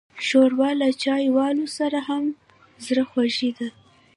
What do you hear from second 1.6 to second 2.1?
سره